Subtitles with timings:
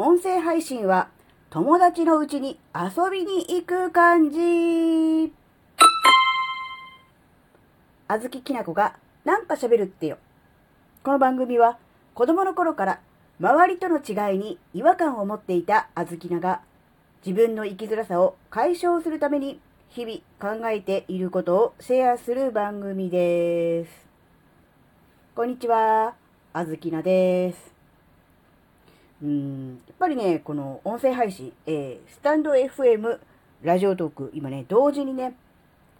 [0.00, 1.08] 音声配信は
[1.50, 5.32] 友達のうちに遊びに行く感じ。
[8.06, 10.18] あずききなこがなんか喋るってよ。
[11.02, 11.78] この番組は
[12.14, 13.00] 子供の頃から
[13.40, 16.60] 周りとの違いに違和感を持っていたあずきなが
[17.26, 19.58] 自分の生きづらさを解消するために
[19.88, 23.90] 日々考えていることをシェアする番組です。
[25.34, 26.14] こんにちは、
[26.52, 27.77] あずきなです。
[29.22, 33.18] うん、やっぱりね、この音声配信、えー、スタンド FM、
[33.62, 35.34] ラジオトーク、今ね、同時にね、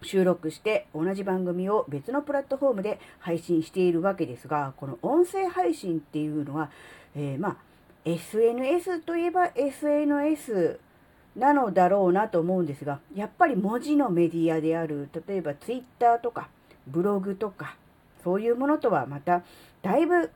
[0.03, 6.71] 収録して同じ番組を別のプラットフォームで配信しているわけですが、この音声配信っていうのは、
[7.17, 7.57] えー、まあ、
[8.05, 10.79] SNS といえば SNS
[11.37, 16.49] なのだろうなと思うんですが、やっぱり文字のメディアである、例えば Twitter とか
[16.87, 17.77] ブログとか、
[18.23, 19.43] そういうものとはまた
[19.83, 20.31] だいぶ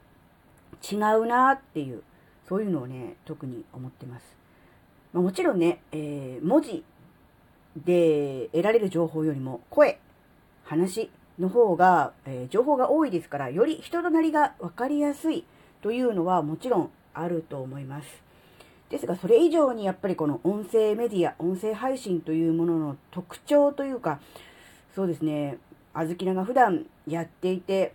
[0.91, 2.03] 違うなっていう、
[2.53, 4.37] そういうのをね、特に思ってます。
[5.15, 6.85] まあ、もちろんね、えー、文字
[7.83, 9.99] で得られる情報よりも声、
[10.65, 15.47] 話の方が、えー、情報が多いですから、より人となりが分かりやすい
[15.81, 18.23] というのはもちろんあると思います。
[18.91, 24.21] ですが、それ以上にやっぱりこの音声メディア、音声配信というものの特徴というか、
[24.95, 25.57] そうですね、
[25.95, 27.95] あずきなが普段やっていて、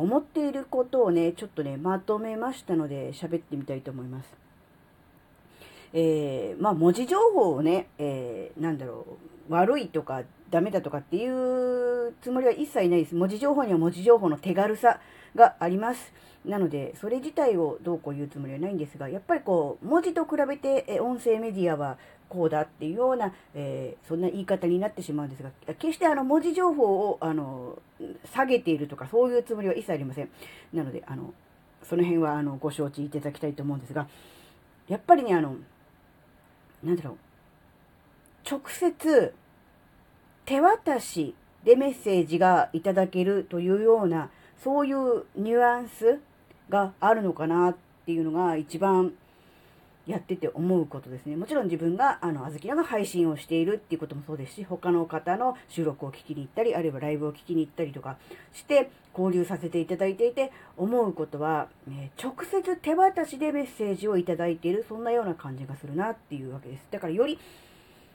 [0.00, 4.46] 思っていることをね、ちょっとね、まとめましたので、喋ってみたいと思います。
[5.92, 9.06] えー、まあ、文字情報をね、えー、なんだろ
[9.48, 13.14] う、悪いとかダメだとかっていうつもりは一切ないです。
[13.14, 15.00] 文字情報には文字情報の手軽さ
[15.34, 16.12] があります。
[16.44, 21.98] なので、それ自体をどうこう言うつもりはないんですが、やっぱりこう、文字と比べて、え音声メディアは
[22.28, 27.78] こうだっていうような、えー、そんな言い方になってしまうんですが、決してあの、文字情報を、あの、
[28.32, 30.28] 下げているとか、そういうつもりは一切ありません。
[30.72, 31.32] なので、あの、
[31.82, 34.08] その辺は、あの、ご承知いただきたいと思うんですが、
[34.88, 35.56] やっぱりね、あの、
[36.82, 37.16] なんだろう、
[38.48, 39.34] 直接、
[40.44, 44.30] 手渡しでメッセージがいただけるというような、
[44.62, 46.20] そういうニュアンス
[46.68, 47.76] があるのかなっ
[48.06, 49.12] ていうのが一番
[50.06, 51.36] やってて思うことですね。
[51.36, 58.16] もちろん自分が、あの、あずきらが配信をしているっていうこともそうですし、他の方の収録を聞きに行ったり、あるいはライブを聞きに行ったりとか
[58.52, 66.86] して、交流させていただいていて、思うことは、え直接手渡しでメッセージをいただいている、そんなような感じがするなっていうわけです。
[66.92, 67.38] だからより、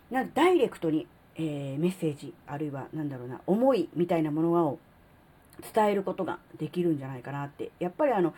[0.09, 4.79] なダイレクトに、えー、メッセージ、あるいは、なんだろうな、思いみたいなものを
[5.73, 7.71] 伝えることができるんじゃないかなって。
[7.79, 8.33] やっぱりあの、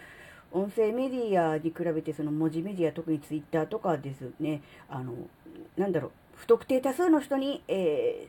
[0.53, 5.13] 音声メディアに比べてその文字メディア、特にツイッターとかですね、あの、
[5.75, 8.27] なんだろう、不特定多数の人に、え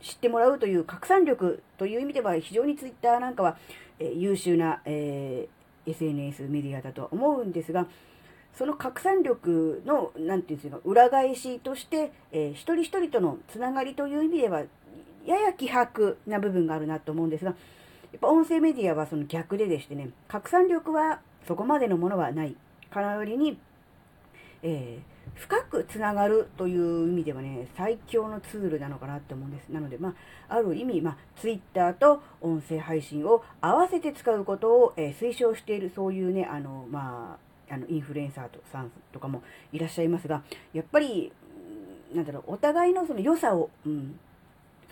[0.00, 3.58] ー、知ってもらうという拡散力という意味では非常にツイッターなんかは、
[3.98, 7.86] えー、優秀な、えー、SNS メディアだとは思うんですが、
[8.54, 14.62] その拡散力の、なんていうんですか、裏返しとして、えー、一人一人とのつながりという意味では、
[15.26, 17.54] やや希薄な部分があるなと思うんですが、
[18.18, 22.56] っぱ音声メディアはその逆ででしてね、拡散力はそこまでのものはない。
[22.90, 23.58] からよりに、
[24.62, 29.68] えー、深くつながるという意味ではね、最強のツールなのかなって思うんです。
[29.68, 30.14] なので、ま
[30.48, 37.38] あ、ある意味、まあ、ツイッターと音声配信を合わせて使うことを、えー、推奨している、そういうね、あの、ま
[37.70, 39.42] あ、あの、インフルエンサーとさんとかも
[39.72, 40.42] いらっしゃいますが、
[40.72, 41.32] やっぱり、
[42.14, 44.18] なんだろう、お互いのその良さを、うん、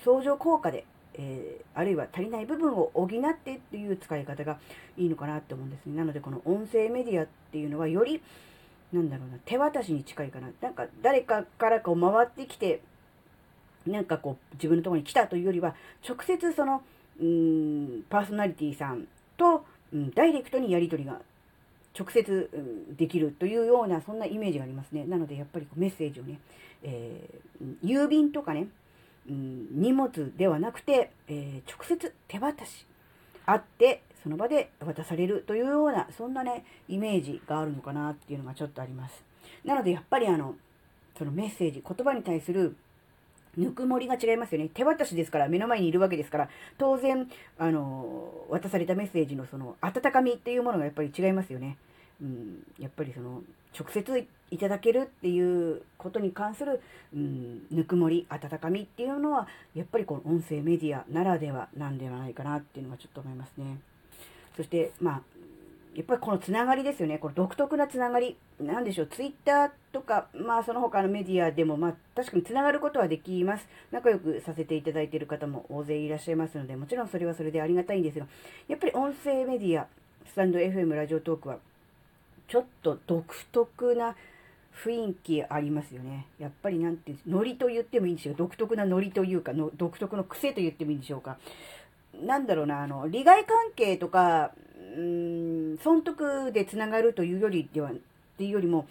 [0.05, 0.85] 相乗効果で
[1.19, 4.59] えー、あるいは足りない部分を補ってっていう使い方が
[4.97, 5.97] いいのかなって思うんですね。
[5.97, 8.23] なのでこの音声メディアっていうのはより、
[8.93, 10.49] なんだろうな、手渡しに近いかな。
[10.61, 12.81] なんか誰かからこう回ってきて、
[13.87, 15.75] なんかこう自分のとこに来たというよりは、
[16.07, 16.83] 直接その、
[17.19, 19.07] うーん、パーソナリティさん
[19.37, 21.21] と、うん、ダイレクトにやり取りが
[21.99, 22.59] 直接、う
[22.93, 25.05] ん、できるというような、そんなイメージがありますね。
[25.07, 26.39] なのでやっぱりこうメッセージをね、
[26.83, 28.67] えー、郵便とかね、
[29.29, 32.87] うん、荷物ではなくて、えー、直接手渡し、
[33.45, 39.25] 会って、その場で渡されるというような、そんなね、イメージがあるのかなっていうのがちょっとあります。
[39.65, 40.57] なので、やっぱりあの、
[41.17, 42.77] そのメッセージ、言葉に対する
[43.57, 44.69] ぬくもりが違いますよね。
[44.73, 46.49] 手渡しですから、目の前にいるわけですから、
[46.79, 47.29] 当然、
[47.59, 51.79] あの、渡されたメッセージのその、温かみっていうものがやっぱり違いますよね。
[52.21, 53.43] うん、やっぱりその、
[53.79, 56.81] 直接いただけるっていうことに関する、
[57.15, 63.79] うん、ぬくもり、温かみっていうのは、やっぱりこの音声メディアならではなんではないかなっていうのがちょっと思いますね。
[64.57, 65.23] そして、まあ、
[65.97, 67.19] やっぱりこのつながりですよね。
[67.19, 68.37] この独特なつながり。
[68.61, 69.07] なんでしょう。
[69.07, 73.67] ツイッターとか、まあその他のメディアでも、まあ確かにつながることはできます。
[73.93, 78.27] 仲良くさせていただいている方も大勢いらっしゃいますので、もちろんそれはそれでありがたいんですが、
[78.69, 79.87] やっぱり音声メディア、
[80.27, 81.59] スタンド FM ラジオトークは、
[82.49, 84.17] ちょっと独特な
[84.85, 86.27] 雰囲気ありますよね。
[86.39, 88.35] やっぱりなんて、ノリと言ってもいいんでしょう。
[88.37, 91.39] 独特なノリというかの、独特の癖と言ってもいいんでしょうか。
[92.23, 94.53] なんだろうな、あの、利害関係とか、
[94.97, 97.95] うーん、損得でつながるというよりでは、っ
[98.39, 98.87] ていうよりも、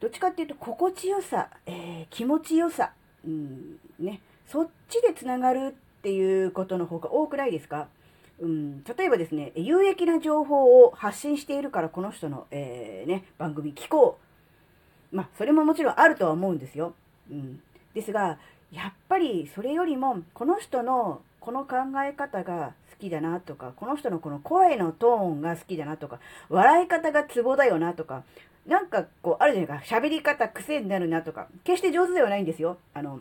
[0.00, 2.92] どっちかっていうと、心地よさ、えー、気持ちよさ、
[3.24, 7.88] うん、ね、そっちでつながるっていうことの方が多くないですか？
[8.38, 14.18] うん、例えばですね、有益な情報を発信しているからこの人の、えー、ね、番組聞こ
[15.12, 15.16] う。
[15.16, 16.94] まあ、それももちろんあるとは思うんですよ。
[17.30, 17.60] うん。
[17.94, 18.38] ですが、
[18.70, 26.18] やっぱりそれよりも、この人のこの考え方が好きだなとか、この人のこの声のトーンが好きだなとか、
[26.48, 28.24] 笑い方がツボだよなとか、
[28.66, 32.78] なんかこう、あるじゃないか、喋り方癖になるなとか、決して上手ではないんですよ。
[32.94, 33.20] あの、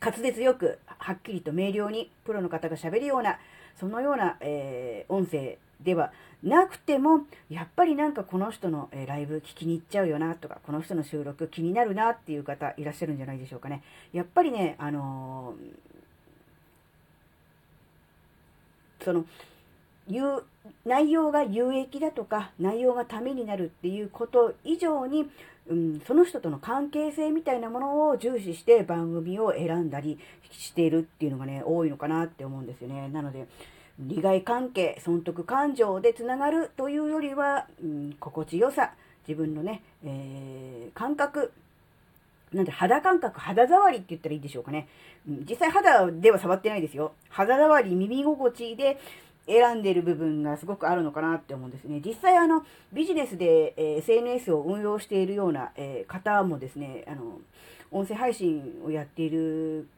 [0.00, 3.38] 滑舌よく、はっきりと明瞭に、プロの方が喋るような、
[3.78, 13.82] そのような、えー、音声ではなくても、やっぱりなんかこの人の、えライブ聞きに行っちゃうよなとか、この人の収録気になるなっていう方いらっしゃるんじゃないでしょうかね。
[14.12, 20.44] やっぱりね、あのー、その、う
[20.84, 25.30] 内容が有益だとか、内容がためになるっていうこと以上に、
[25.68, 30.18] うん、その人との関係性みたいなものを重視して番組を選んだり
[30.50, 33.08] しているっていうのがね、多いのかなって思うんですよね。
[33.08, 33.46] なので、
[33.98, 38.92] 利害関係、損得感情でつながるというよりは、うん、心地よさ、
[39.26, 41.52] 自分のね、えー、感覚、
[42.52, 44.88] なんで肌感覚、肌触りって言ったらいいでしょうかね。
[45.28, 47.12] うん、実際肌では触ってないですよ。
[47.28, 48.98] 肌触り、耳心地で、
[49.48, 52.00] 選んでる部分がすごくあるのかなって思うんですね。
[52.04, 57.40] 実際あの、ビジネスで、え、SNS を運用しているような、え、方もですね、あの、
[57.90, 59.88] 音声配信をやっている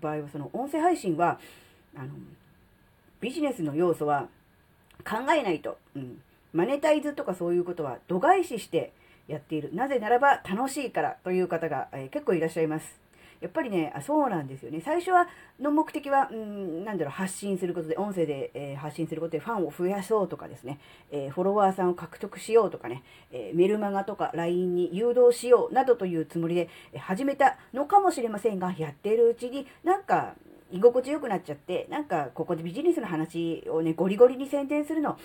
[0.00, 1.40] 場合は、その音声配信は、
[1.96, 2.10] あの、
[3.20, 4.28] ビジネスの要素は
[5.04, 6.22] 考えないと、うん、
[6.52, 8.92] マネタイズとかそういうことは度外視して
[9.26, 9.74] やっている。
[9.74, 13.01] なぜならば楽しいからという方が、え、結構いらっしゃいます。
[13.42, 14.80] やっぱりね、あそうなんですよね。
[14.80, 15.28] 最初は、
[15.60, 20.78] の目的は、うん、なんだろう、発信することで、音声で、えー、発信することでファンを増やそうとかですね、
[21.10, 23.02] えー、フォロワーさんを獲得しようとかね、
[23.32, 30.34] えー、メルマガとか LINE に誘導しようなどというつもりで始めたのかもしれませんが、やっているうちになんか、
[30.70, 35.18] 居心地よくなっちゃって、なんか、ここでビジネスの話をね、ゴリゴリに宣伝するの、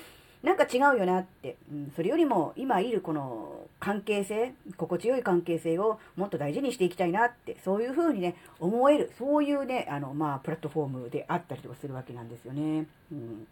[0.43, 12.87] なんか違うよなって、うん、それよりも今いるこの関係性、心地よい関係性をもっと大事にしていきたいなって、そういうふうにね、思える、そういうね、あの、まあ、プラットフォームであったりとかするわけなんですよね。
[13.11, 13.47] うん。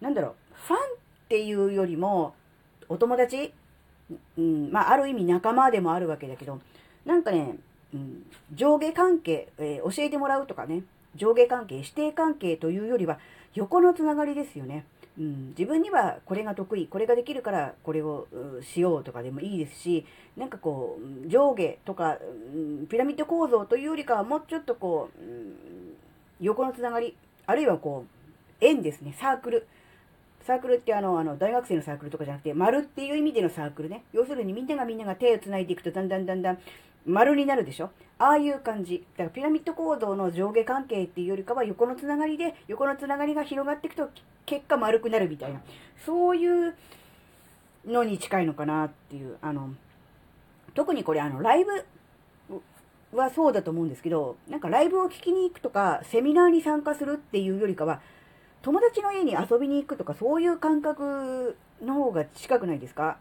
[0.00, 0.80] なんだろう、ファンっ
[1.28, 2.34] ていうよりも、
[2.88, 3.52] お友達、
[4.36, 6.60] うん、まあ、ある意味仲間でもあるわけだけど、
[7.04, 7.56] なんかね、
[7.94, 8.24] うん、
[8.54, 10.82] 上下関係、えー、教えてもらうとかね、
[11.14, 13.18] 上下関係、指定関係というよりは、
[13.54, 14.84] 横のつながりですよね。
[15.18, 18.26] うん、自分にはこれが得意、これができるからこれを
[18.62, 20.06] しようとかでもいいですし、
[20.36, 22.18] なんかこう、上下とか、
[22.54, 25.54] うん、ピラミッド構造というよりかはもうちょっとこう、うん、
[26.40, 27.16] 横のつながり、
[27.46, 29.66] あるいはこう、円ですね、サークル。
[30.44, 34.04] サークルってあの、あの、大学生のサークルとかじゃなくて、丸っていう意味でのサークルね。
[34.12, 36.58] 要するにみんながみんなが手を繋いでいくと、だんだんだんだん
[37.06, 37.90] 丸になるでしょ？
[38.18, 39.04] ああいう感じ。
[39.16, 44.08] だからピラミッド構造の上下関係っていうよりかは横のつながりで、横のつながりが広がっていくと
[44.46, 45.60] 結果丸くなるみたいな。
[46.06, 46.74] そういう
[47.86, 49.36] のに近いのかなっていう。
[49.42, 49.70] あの、
[50.74, 51.84] 特にこれあの、ライブ
[53.16, 58.00] はそうだと思うんですけど、なんかライブを聞きに行くとか、セミナーに参加するっていうよりかは、
[58.62, 63.18] 友達の家に遊びに行くとか、そういう感覚の方が近くないですか？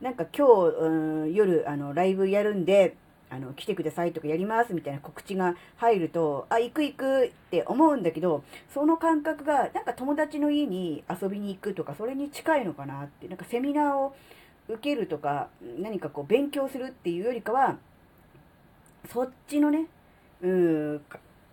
[0.00, 2.96] なんか今日、うん、夜、あの、ライブやるんで、
[3.30, 8.44] あの、来てくださいとかやりますみたいな告知が入ると、あ、行く行くって思うんだけど、
[8.74, 14.14] その感覚が、なんか友達の家に遊びに行くとか、それに近いのかなって、なんかセミナーを
[14.68, 17.78] 受けるとか、何かこう勉強するっていうよりかは、
[19.10, 19.86] そっちのね、
[20.42, 21.02] うん、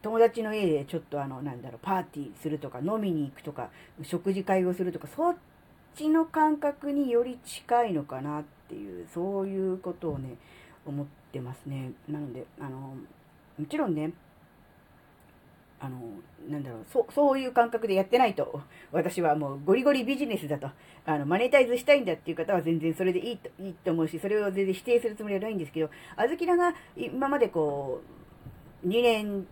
[0.02, 3.70] 友達の家でちょっとあの、なんだろう、パーティーするとか、飲みに行くとか、
[4.04, 5.36] 食事会をするとか、そっ
[5.96, 10.38] ちの感覚により近いのかなっていう、そういうことをね、
[10.86, 11.92] 思ってますね。
[12.08, 12.96] なので、あの、
[13.58, 14.14] もちろんね、
[15.82, 15.98] あの、
[16.50, 20.70] なんだろう、そう、そういう感覚でやってないと、私はもうゴリゴリビジネスだと、
[21.06, 28.02] あの、マネタイズしたいんだっていう方は全然それでいいと、いいと思うし、それを全然否定するつもりはないんですけど、あずきらが今までこ
[28.84, 29.48] う、2年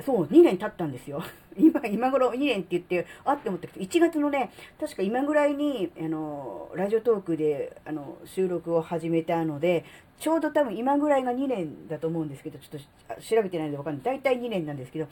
[0.00, 1.22] そう、2年経ったんですよ。
[1.56, 9.84] 今、今頃2年って言って、あって思ったけど、1月のね、確か今ぐらいに、あの、ラジオトークで、あの、収録を始めたので、
[10.18, 14.02] ちょうど多分今ぐらいが2年だと思うんですけど、ちょっと調べてないのでわかんない。
[14.02, 15.08] 大体2年なんですけど、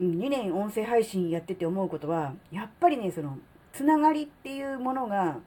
[0.00, 3.38] 2年音声配信やってて思うことは、やっぱりね、その、
[3.72, 5.38] つながりっていうものが、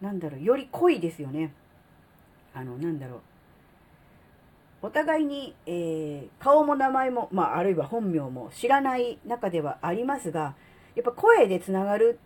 [0.00, 1.52] なんだろう、より濃いですよね。
[2.54, 3.20] あの、なんだろう。
[4.86, 10.54] お互いに、えー、顔も名前も、まあ、あるいは本名も知らない中ではありますが、
[10.94, 12.20] やっぱ声でつながる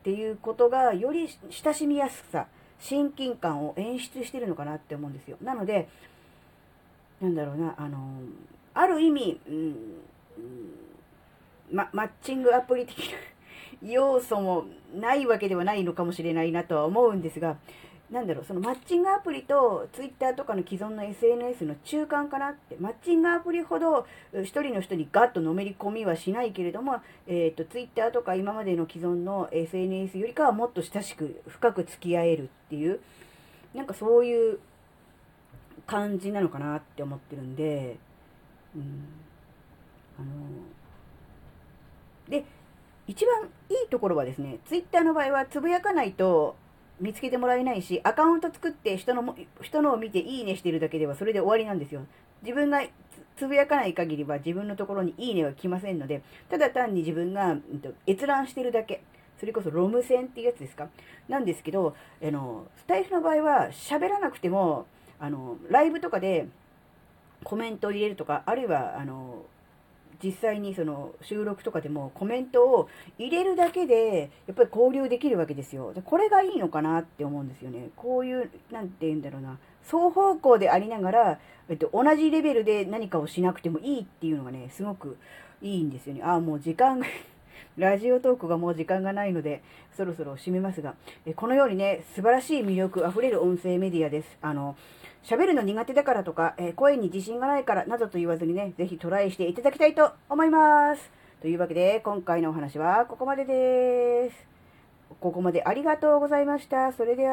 [0.00, 2.46] っていうことが、より親しみやすさ、
[2.80, 5.36] 親近感を演出してるのかなって思うんですよ。
[5.42, 5.86] なので、
[7.20, 7.98] なんだろうな、あの、
[8.72, 9.74] ある意味、うん、
[11.70, 13.18] ま、マッチングアプリ的な
[13.82, 17.58] 要素もないわけではないのかもしれないなとは思うんですが、
[18.10, 33.00] なんだろう、そのマッチングアプリとツイッターとかの既存の SNS の中間かなって、マッチングアプリほど一人の人にガッとのめり込みはしないけれども、えっ、ー、と、ツイッターとか今までの既存の SNS よりかはもっと親しく深く付き合えるっていう、
[33.74, 34.58] なんかそういう
[35.86, 37.98] 感じなのかなって思ってるんで、
[38.74, 39.04] うん、
[40.18, 40.28] あの、
[42.30, 42.46] で、
[43.06, 46.56] 一番いいところはですね、ツイッターの場合はつぶやかないと
[47.00, 52.06] 見つけてもらえないし、アカウント作って人のも人のを見ていいねしてるだけではそれで終わりなんですよ。
[52.42, 52.80] 自分が
[53.36, 59.02] つぶやかない限りは自分のところにいいねは来ませんので、ただ単に自分が、うんと、閲覧してるだけ。
[59.38, 60.88] それこそロム線っていうやつですか？
[61.28, 64.86] なんですけど、あの、スタイフの場合は喋らなくても、
[65.20, 66.48] あの、ライブとかで
[67.44, 69.44] コメントを入れるとか、あるいは、あの、
[70.22, 75.92] 実際にその収録とかでもコメントを入れるだけで、やっぱり交流できるわけですよ。
[75.94, 77.90] でこれがいいのかなって思うんですよね。
[77.96, 79.58] こういう、なんて言うんだろうな。
[79.84, 85.16] 双方向でありながら、えっと、同じレベルで何かをしなくてもいいっていうのがね、すごく
[85.62, 86.22] いいんですよね。
[86.22, 87.06] ああ、もう時間が
[87.76, 89.62] ラジオトークがもう時間がないので、
[89.96, 90.94] そろそろ締めますが、
[91.26, 94.38] えこのようにね、素晴らしい魅力あふれる音声メディアです。
[94.42, 94.76] あの、
[95.24, 101.10] 喋るの苦手だからとか、え声に自信がないからなどと言わずにね、ぜひトライしていただきたいと思います。
[101.40, 104.48] というわけで、今回のお話はここまでです。
[105.20, 106.92] ここまでありがとうございました。
[106.92, 107.26] それでは